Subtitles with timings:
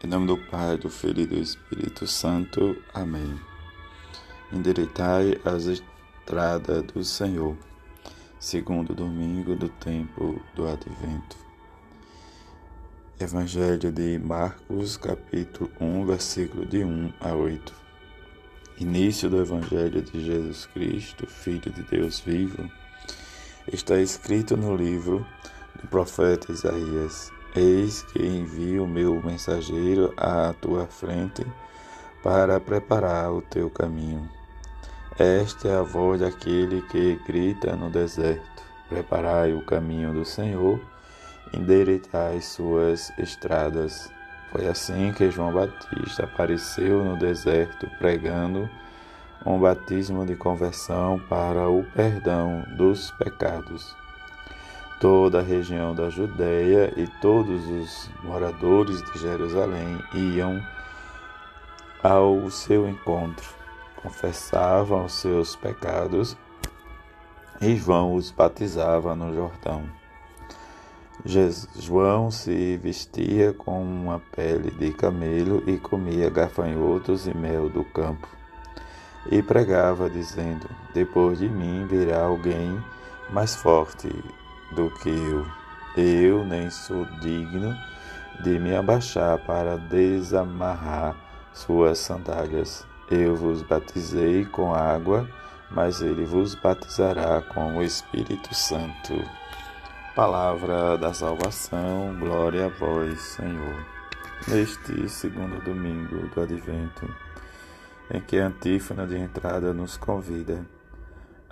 [0.00, 2.80] Em nome do Pai, do Filho e do Espírito Santo.
[2.94, 3.36] Amém.
[4.52, 7.56] Endireitai as estradas do Senhor,
[8.38, 11.36] segundo domingo do tempo do Advento.
[13.18, 17.74] Evangelho de Marcos, capítulo 1, versículo de 1 a 8.
[18.78, 22.70] Início do Evangelho de Jesus Cristo, Filho de Deus vivo,
[23.72, 25.26] está escrito no livro
[25.82, 31.46] do profeta Isaías Eis que envio o meu mensageiro à tua frente
[32.22, 34.28] para preparar o teu caminho.
[35.18, 40.78] Esta é a voz daquele que grita no deserto: Preparai o caminho do Senhor,
[41.52, 44.12] endireitai suas estradas.
[44.52, 48.68] Foi assim que João Batista apareceu no deserto pregando
[49.44, 53.96] um batismo de conversão para o perdão dos pecados
[55.00, 60.60] toda a região da Judéia e todos os moradores de Jerusalém iam
[62.02, 63.48] ao seu encontro,
[64.02, 66.36] confessavam os seus pecados
[67.60, 69.84] e João os batizava no Jordão.
[71.76, 78.28] João se vestia com uma pele de camelo e comia gafanhotos e mel do campo.
[79.30, 82.82] E pregava, dizendo: Depois de mim virá alguém
[83.30, 84.08] mais forte
[84.72, 85.46] do que eu.
[85.96, 87.76] Eu nem sou digno
[88.42, 91.16] de me abaixar para desamarrar
[91.52, 92.86] suas sandálias.
[93.10, 95.28] Eu vos batizei com água,
[95.70, 99.14] mas ele vos batizará com o Espírito Santo.
[100.14, 103.86] Palavra da salvação, glória a vós, Senhor.
[104.46, 107.08] Neste segundo domingo do Advento,
[108.10, 110.64] em que a antífona de entrada nos convida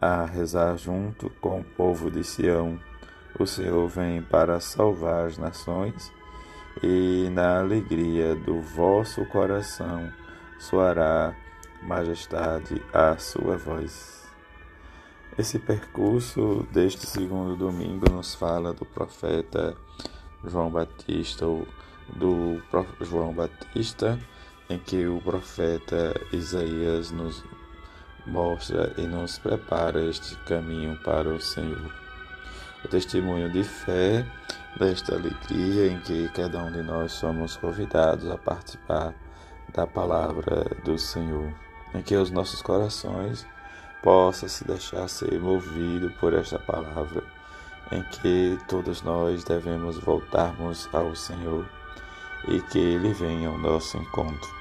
[0.00, 2.78] a rezar junto com o povo de Sião
[3.38, 6.12] o Senhor vem para salvar as nações,
[6.82, 10.12] e na alegria do vosso coração
[10.58, 11.34] soará
[11.82, 14.26] majestade a sua voz.
[15.38, 19.76] Esse percurso deste segundo domingo nos fala do profeta
[20.44, 21.44] João Batista,
[22.08, 22.62] do
[23.02, 24.18] João Batista,
[24.68, 27.44] em que o profeta Isaías nos
[28.26, 32.05] mostra e nos prepara este caminho para o Senhor
[32.84, 34.24] o testemunho de fé
[34.78, 39.14] desta alegria em que cada um de nós somos convidados a participar
[39.72, 41.52] da palavra do Senhor,
[41.94, 43.46] em que os nossos corações
[44.02, 47.22] possam se deixar ser movido por esta palavra,
[47.90, 51.66] em que todos nós devemos voltarmos ao Senhor
[52.48, 54.54] e que Ele venha ao nosso encontro.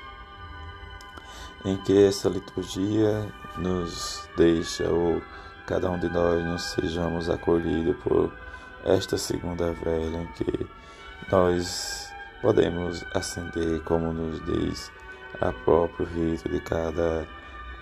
[1.63, 3.27] Em que essa liturgia
[3.57, 5.21] nos deixa o
[5.65, 8.31] cada um de nós não sejamos acolhidos por
[8.83, 10.67] esta segunda velha em que
[11.31, 12.07] nós
[12.41, 14.91] podemos acender, como nos diz
[15.41, 17.27] a próprio rito de cada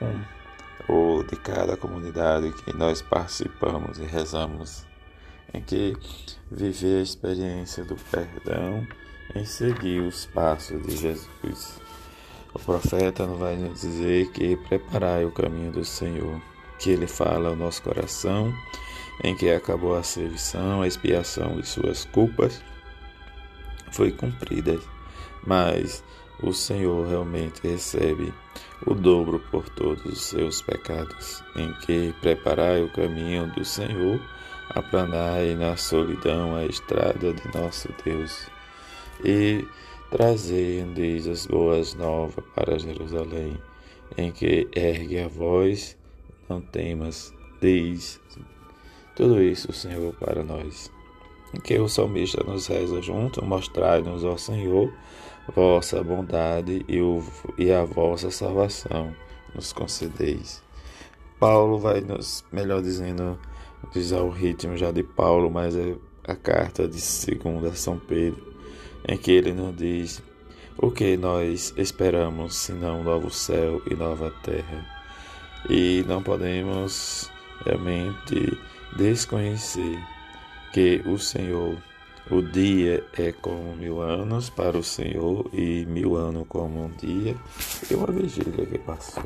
[0.02, 0.24] um
[0.88, 4.86] ou de cada comunidade que nós participamos e rezamos,
[5.54, 5.96] em que
[6.50, 8.88] viver a experiência do perdão
[9.36, 11.82] em seguir os passos de Jesus.
[12.54, 16.42] O profeta vai nos dizer que preparai o caminho do Senhor
[16.84, 18.54] que ele fala ao nosso coração,
[19.24, 22.62] em que acabou a servição, a expiação de suas culpas
[23.94, 24.78] foi cumprida,
[25.48, 26.04] mas
[26.42, 28.34] o Senhor realmente recebe
[28.86, 34.20] o dobro por todos os seus pecados, em que preparai o caminho do Senhor,
[34.72, 38.46] aplanai na solidão a estrada de nosso Deus,
[39.24, 39.66] e
[40.12, 43.58] trazei um as boas novas para Jerusalém,
[44.18, 45.96] em que ergue a voz
[46.50, 48.20] não temas, diz
[49.16, 50.92] tudo isso, Senhor, para nós.
[51.64, 54.92] Que o salmista nos reza junto, mostrai-nos, ó Senhor,
[55.56, 57.24] vossa bondade e, o,
[57.58, 59.16] e a vossa salvação
[59.54, 60.64] nos concedeis.
[61.40, 63.38] Paulo vai nos, melhor dizendo,
[63.92, 68.52] diz ao ritmo já de Paulo, mas é a carta de segunda São Pedro,
[69.08, 70.24] em que ele nos diz
[70.76, 74.93] o que nós esperamos senão um novo céu e nova terra
[75.70, 77.32] e não podemos
[77.66, 78.58] realmente
[78.98, 80.00] desconhecer
[80.74, 81.78] que o Senhor,
[82.30, 87.36] o dia é como mil anos para o Senhor e mil anos como um dia
[87.90, 89.24] e uma vigília que passou.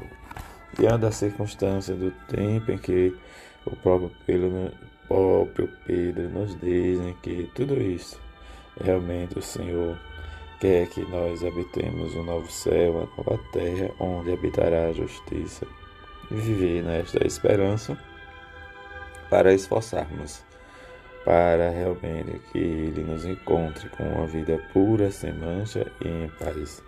[0.77, 3.15] Diante da circunstância do tempo em que
[3.65, 4.71] o próprio Pedro,
[5.07, 8.19] próprio Pedro nos dizem que tudo isso
[8.79, 9.97] realmente o Senhor
[10.59, 15.65] quer que nós habitemos um novo céu, uma nova terra, onde habitará a justiça
[16.29, 17.97] viver nesta esperança
[19.29, 20.45] para esforçarmos
[21.27, 26.81] para realmente que ele nos encontre com uma vida pura, sem mancha e em paz.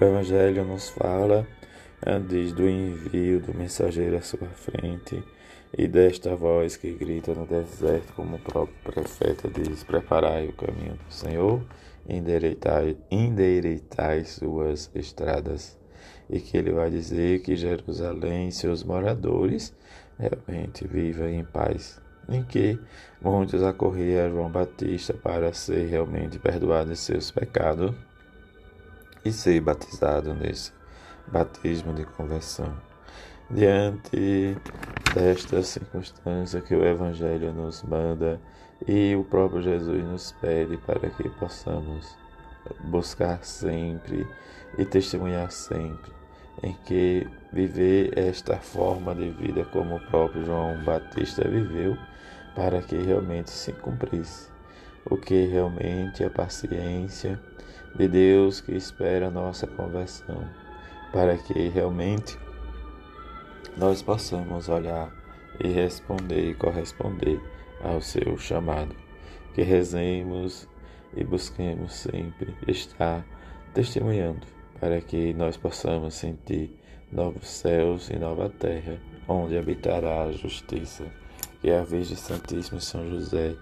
[0.00, 1.44] O Evangelho nos fala
[2.06, 5.20] antes do envio do mensageiro à sua frente
[5.76, 10.94] e desta voz que grita no deserto, como o próprio profeta diz: Preparai o caminho
[10.94, 11.60] do Senhor,
[12.08, 15.76] endireitai, endireitai suas estradas.
[16.28, 19.72] E que ele vai dizer que Jerusalém e seus moradores
[20.18, 22.00] realmente vivam em paz.
[22.28, 22.78] Em que
[23.20, 27.94] muitos acorriam a João Batista para ser realmente perdoado de seus pecados
[29.24, 30.72] e ser batizado nesse
[31.28, 32.76] batismo de conversão.
[33.48, 34.56] Diante
[35.14, 38.40] desta circunstância que o Evangelho nos manda
[38.86, 42.16] e o próprio Jesus nos pede para que possamos
[42.84, 44.26] buscar sempre
[44.78, 46.16] e testemunhar sempre
[46.62, 51.96] em que viver esta forma de vida como o próprio João Batista viveu,
[52.54, 54.48] para que realmente se cumprisse
[55.04, 57.38] o que realmente é a paciência
[57.94, 60.48] de Deus que espera a nossa conversão,
[61.12, 62.38] para que realmente
[63.76, 65.12] nós possamos olhar
[65.62, 67.40] e responder e corresponder
[67.82, 68.94] ao seu chamado.
[69.54, 70.68] Que rezemos
[71.16, 73.26] e busquemos sempre estar
[73.72, 74.46] testemunhando
[74.78, 76.78] para que nós possamos sentir
[77.10, 81.04] novos céus e nova terra, onde habitará a justiça.
[81.60, 83.56] Que a Virgem Santíssima São José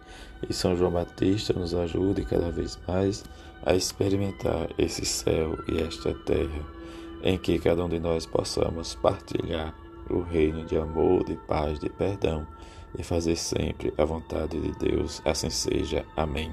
[0.48, 3.24] e São João Batista nos ajude cada vez mais
[3.64, 6.60] a experimentar esse céu e esta terra,
[7.22, 9.74] em que cada um de nós possamos partilhar
[10.10, 12.46] o reino de amor, de paz, de perdão
[12.98, 15.22] e fazer sempre a vontade de Deus.
[15.24, 16.04] Assim seja.
[16.16, 16.52] Amém.